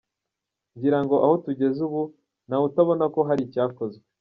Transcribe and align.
Ngirango 0.75 1.15
aho 1.25 1.33
tugeze 1.45 1.79
ubu 1.87 2.01
ntawutabona 2.47 3.05
ko 3.13 3.19
hari 3.27 3.41
icyakozwe. 3.47 4.03